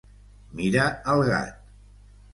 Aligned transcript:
Mira 0.61 0.87
el 1.15 1.23
gat! 1.31 1.73